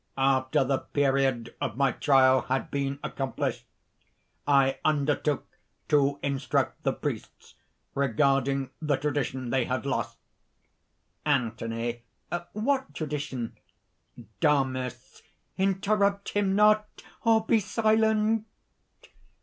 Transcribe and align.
"After 0.17 0.63
the 0.63 0.79
period 0.79 1.53
of 1.61 1.77
my 1.77 1.91
trial 1.91 2.41
had 2.41 2.71
been 2.71 2.97
accomplished, 3.03 3.67
I 4.47 4.79
undertook 4.83 5.45
to 5.89 6.17
instruct 6.23 6.81
the 6.81 6.91
priests 6.91 7.53
regarding 7.93 8.71
the 8.81 8.95
tradition 8.95 9.51
they 9.51 9.65
had 9.65 9.85
lost." 9.85 10.17
ANTHONY. 11.23 12.01
"What 12.53 12.95
tradition?" 12.95 13.55
DAMIS. 14.39 15.21
"Interrupt 15.59 16.29
him 16.29 16.55
not! 16.55 17.03
Be 17.45 17.59
silent!" 17.59 18.47